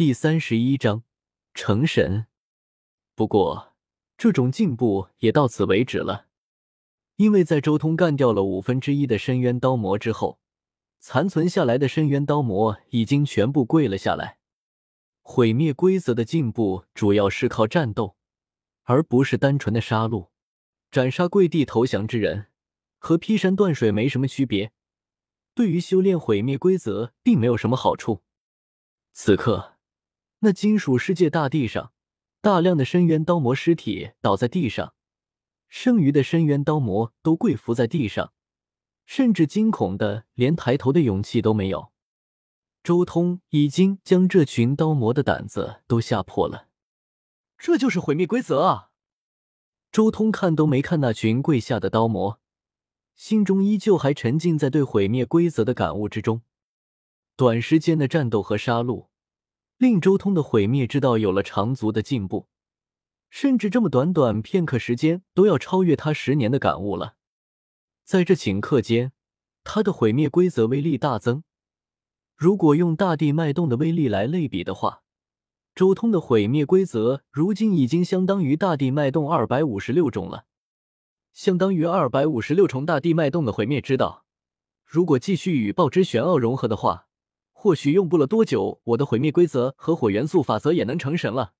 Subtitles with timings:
[0.00, 1.02] 第三十一章
[1.52, 2.24] 成神。
[3.14, 3.74] 不过，
[4.16, 6.28] 这种进步也到此为止了，
[7.16, 10.40] 因为在周通干掉了五分之一的深渊刀魔之后，
[11.00, 14.38] 残存下来的深渊刀魔已经全部跪了下来。
[15.20, 18.16] 毁灭规则的进步主要是靠战斗，
[18.84, 20.30] 而不是单纯的杀戮。
[20.90, 22.46] 斩杀跪地投降之人，
[22.96, 24.72] 和劈山断水没什么区别，
[25.54, 28.22] 对于修炼毁灭规则并没有什么好处。
[29.12, 29.76] 此刻。
[30.42, 31.92] 那金属世界大地上，
[32.40, 34.94] 大量的深渊刀魔尸体倒在地上，
[35.68, 38.32] 剩余的深渊刀魔都跪伏在地上，
[39.04, 41.92] 甚至惊恐的连抬头的勇气都没有。
[42.82, 46.68] 周通已经将这群刀魔的胆子都吓破了。
[47.58, 48.92] 这就是毁灭规则啊！
[49.92, 52.40] 周通看都没看那群跪下的刀魔，
[53.14, 56.40] 心中依旧还沉浸在对毁灭规则的感悟之中。
[57.36, 59.09] 短时间的战斗和杀戮。
[59.80, 62.48] 令周通的毁灭之道有了长足的进步，
[63.30, 67.14] 甚至这么短短片刻时间都要超越他十年的感悟了。
[68.04, 69.12] 在这顷刻间，
[69.64, 71.44] 他的毁灭规则威力大增。
[72.36, 75.00] 如果用大地脉动的威力来类比的话，
[75.74, 80.44] 周通的毁灭规则如今已经相当于大地脉动二百五十六种了，
[81.32, 84.26] 相当于二百五十六重大地脉动的毁灭之道。
[84.84, 87.06] 如果继续与爆之玄奥融合的话。
[87.62, 91.52] 或许用不了多久，我的毁灭规则和火元素法则也能成神了。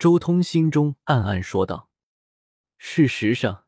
[0.00, 1.88] 周通心中暗暗说道。
[2.76, 3.66] 事实上，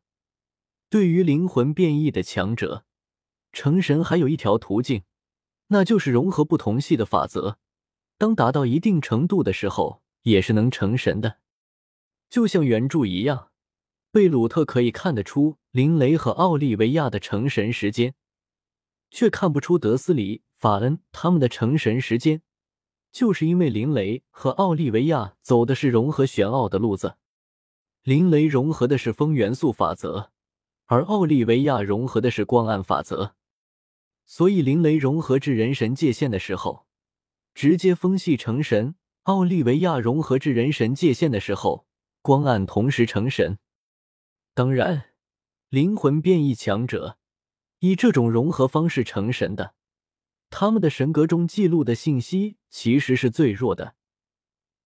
[0.91, 2.85] 对于灵魂变异的强者，
[3.53, 5.05] 成神还有一条途径，
[5.69, 7.61] 那就是融合不同系的法则。
[8.17, 11.39] 当达到一定程度的时候，也是能成神的。
[12.29, 13.53] 就像原著一样，
[14.11, 18.17] 贝鲁特可以看得出林雷和奥利维亚的成神时间，
[19.11, 20.43] 却看不出德斯里。
[20.59, 22.43] 法恩他们的成神时间，
[23.13, 27.15] 就是因为林雷和奥利维亚走的是融合玄奥的路子。
[28.03, 30.33] 林雷融合的是风元素法则，
[30.87, 33.37] 而奥利维亚融合的是光暗法则。
[34.27, 36.87] 所以林雷融合至人神界限的时候，
[37.55, 41.87] 直接风系成神；奥利维亚融合至人神界限的时候，
[42.21, 43.61] 光暗同时成神。
[44.55, 45.11] 当然，
[45.69, 47.17] 灵魂变异强者
[47.81, 49.75] 以这种融合方式成神的。
[50.51, 53.95] 他们的神格中记录的信息其实是最弱的，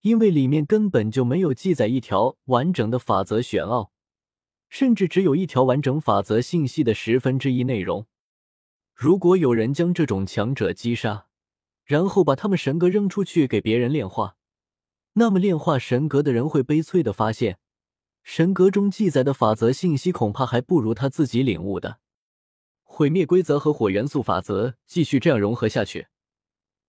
[0.01, 3.93] 因为里面根本就没有记载一条完整的法则玄奥，
[4.69, 8.07] 甚至只有一条完整法则信息的十分之一内容。
[8.95, 11.27] 如果有人将这种强者击杀，
[11.85, 14.37] 然后把他们神格扔出去给别人炼化，
[15.15, 17.59] 那么炼化神格的人会悲催的发现，
[18.23, 22.01] 神格中记载的法则信息恐怕还不如他自己领悟的。
[23.03, 26.07] 毁灭规则和火元素法则继续这样融合下去，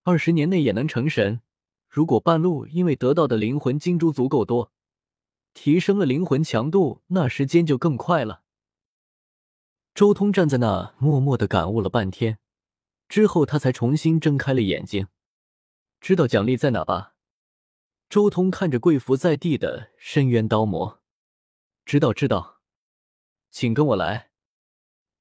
[0.03, 1.41] 二十年内也能成神。
[1.89, 4.71] 如果半路因为得到的灵魂金珠足够多，
[5.55, 8.43] 提升了灵魂强度，那时间就更快了。
[9.95, 12.37] 周通站在那，默默的感悟了半天，
[13.09, 15.07] 之后他才重新睁开了眼睛。
[15.99, 17.15] 知道奖励在哪吧？
[18.07, 21.01] 周通看着跪伏在地的深渊刀魔，
[21.83, 22.59] 知道，知道，
[23.49, 24.32] 请跟我来。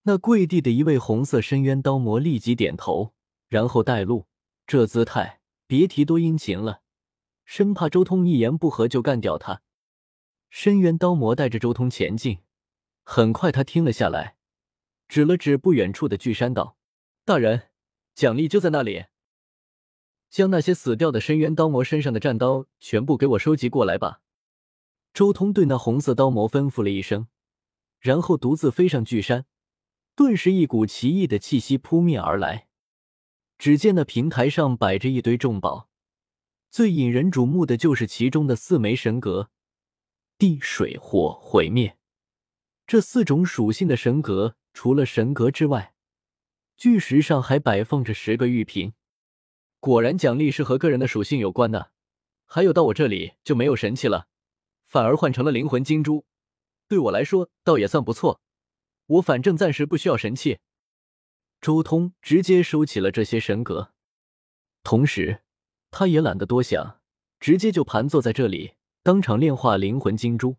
[0.04, 3.14] 那跪地的一位红色深渊刀魔立即点头，
[3.48, 4.26] 然后带路。
[4.66, 6.82] 这姿态，别提多殷勤了，
[7.44, 9.62] 生怕周通一言不合就干掉他。
[10.50, 12.38] 深渊刀魔带着周通前进，
[13.04, 14.36] 很快他听了下来，
[15.08, 16.76] 指了指不远处的巨山道
[17.24, 17.70] ：“大人，
[18.14, 19.06] 奖励就在那里。
[20.28, 24.20] 将那些死掉的深渊刀魔身上的战刀全部给我收集过来吧。”
[25.14, 27.28] 周通对那红色刀魔吩咐了一声，
[28.00, 29.46] 然后独自飞上巨山。
[30.14, 32.68] 顿时，一股奇异的气息扑面而来。
[33.58, 35.88] 只见那平台上摆着一堆重宝，
[36.70, 39.50] 最引人瞩目的就是其中的四枚神格：
[40.36, 41.96] 地、水、火、毁灭。
[42.86, 45.94] 这四种属性的神格，除了神格之外，
[46.76, 48.92] 巨石上还摆放着十个玉瓶。
[49.80, 51.92] 果然，奖励是和个人的属性有关的。
[52.44, 54.26] 还有，到我这里就没有神器了，
[54.86, 56.26] 反而换成了灵魂金珠，
[56.86, 58.42] 对我来说倒也算不错。
[59.06, 60.58] 我反正暂时不需要神器，
[61.60, 63.92] 周通直接收起了这些神格，
[64.82, 65.42] 同时
[65.90, 67.00] 他也懒得多想，
[67.38, 70.56] 直接就盘坐在这里，当场炼化灵魂金珠。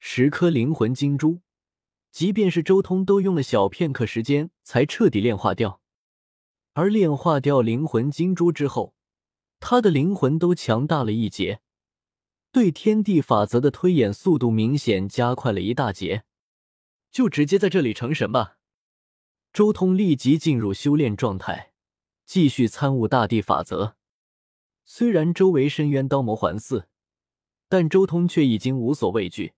[0.00, 1.42] 十颗灵魂金珠，
[2.10, 5.80] 即便是周通都用了小片刻时间才彻底炼化掉。
[6.72, 8.94] 而炼化掉灵魂金珠之后，
[9.60, 11.60] 他的灵魂都强大了一截，
[12.50, 16.24] 对天地法则的推演速度明显加快了一大截。
[17.12, 18.56] 就直接在这里成神吧！
[19.52, 21.72] 周通立即进入修炼状态，
[22.24, 23.96] 继续参悟大地法则。
[24.86, 26.86] 虽然周围深渊刀魔环伺，
[27.68, 29.52] 但周通却已经无所畏惧。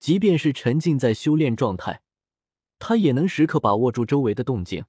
[0.00, 2.02] 即便是沉浸在修炼状态，
[2.78, 4.86] 他也能时刻把握住周围的动静。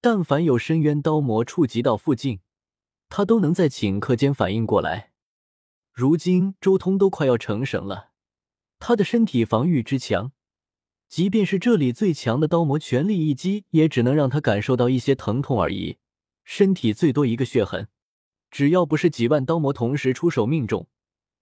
[0.00, 2.40] 但凡有深渊刀魔触及到附近，
[3.08, 5.12] 他都能在顷刻间反应过来。
[5.92, 8.12] 如今周通都快要成神了，
[8.78, 10.32] 他的身体防御之强，
[11.10, 15.98] 即便是这里最强的刀魔全力一击，也只能让他感受到一些疼痛而已，
[16.44, 17.88] 身体最多一个血痕。
[18.48, 20.86] 只要不是几万刀魔同时出手命中，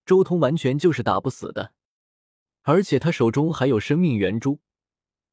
[0.06, 1.74] 周通完全就是打不死的。
[2.62, 4.60] 而且他手中还有生命圆珠，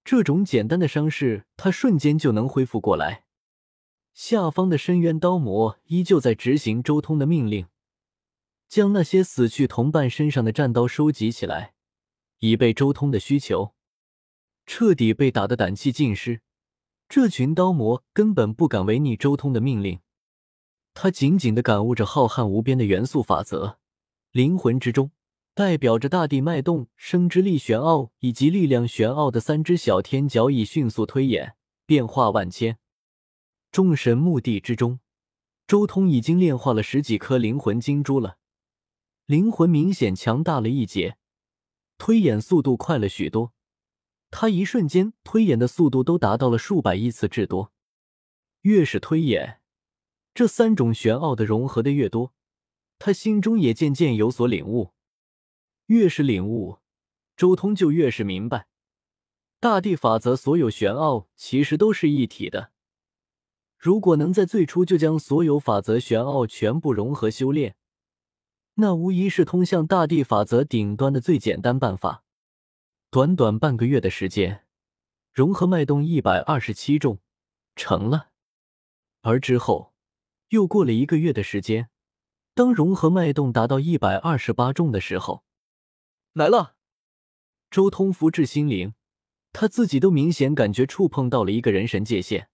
[0.03, 3.23] 这种简单的伤势，他瞬间就能恢复过来。
[4.13, 7.67] 下方的深渊刀魔依旧在执行周通的命令。
[8.67, 11.75] 将那些死去同伴身上的战刀收集起来，
[12.39, 13.74] 以备周通的需求。
[14.65, 16.41] 彻底被打得胆气尽失，
[17.07, 19.99] 这群刀魔根本不敢违逆周通的命令。
[20.93, 23.77] 他紧紧的感悟着浩瀚无边的元素法则，
[24.31, 25.11] 灵魂之中
[25.53, 32.77] 代表着大地脉动、生之力玄奥以及力量玄奥的三只小天角已迅速推演，变化万千。
[33.71, 34.99] 众神墓地之中，
[35.67, 38.37] 周通已经炼化了十几颗灵魂金珠了。
[39.25, 41.17] 灵魂明显强大了一截，
[41.97, 43.51] 推演速度快了许多。
[44.37, 47.71] 他一瞬间推演的速度都达到了数百亿次之多。
[48.63, 49.61] 越是推演，
[50.33, 52.33] 这三种玄奥的融合的越多，
[52.99, 54.91] 他心中也渐渐有所领悟。
[55.85, 56.79] 越是领悟，
[57.37, 58.67] 周通就越是明白，
[59.61, 62.71] 大地法则所有玄奥其实都是一体的。
[63.77, 67.77] 如果能在最初就将所有法则玄奥全部融合修炼。
[68.73, 72.24] 那无疑是通向大地法则顶端的最简单办法。
[73.15, 74.65] 短短半个月的时间，
[75.31, 77.21] 融合脉动一百二十七重，
[77.73, 78.31] 成了。
[79.21, 79.93] 而之后
[80.49, 81.89] 又过了一个月的时间，
[82.53, 85.45] 当融合脉动达到一百二十八重的时候，
[86.33, 86.75] 来了。
[87.71, 88.93] 周通福至心灵，
[89.53, 92.49] 他自己都明显感觉触碰到了一个人神界限。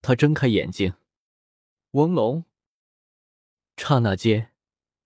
[0.00, 0.94] 他睁开眼睛，
[1.90, 2.46] 翁龙。
[3.76, 4.50] 刹那间。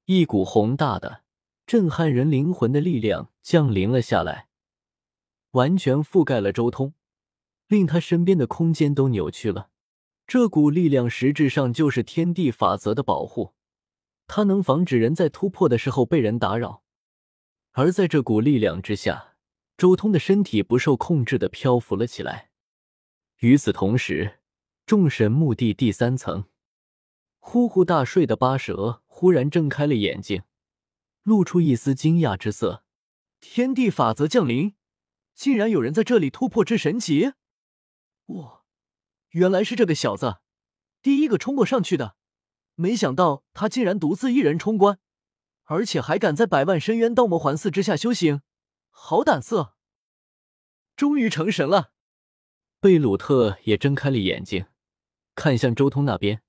[0.04, 1.24] 一股宏大的、
[1.66, 4.46] 震撼人灵魂的力量降临了下来，
[5.52, 6.94] 完全覆盖了周通，
[7.66, 9.70] 令他身边的空间都扭曲了。
[10.26, 13.54] 这股力量实质上就是天地法则的保护，
[14.26, 16.82] 它能防止人在突破的时候被人打扰。
[17.72, 19.36] 而在这股力量之下，
[19.76, 22.50] 周通的身体不受控制的漂浮了起来。
[23.38, 24.40] 与此同时，
[24.84, 26.44] 众神墓地第三层。
[27.38, 30.42] 呼呼大睡的八蛇忽然睁开了眼睛，
[31.22, 32.84] 露出一丝惊讶之色。
[33.40, 34.74] 天地法则降临，
[35.38, 37.32] 竟然有人在这里突破之神级！
[38.26, 38.64] 哇，
[39.28, 40.38] 原来是这个小子，
[41.00, 42.16] 第一个冲过上去的。
[42.74, 44.98] 没想到他竟然独自一人冲关，
[45.66, 48.42] 而且还敢在百万深渊刀魔环伺之下修行，
[48.90, 49.76] 好胆色！
[50.96, 51.92] 终于成神了。
[52.80, 54.66] 贝鲁特也睁开了眼睛，
[55.36, 56.42] 看向周通那边。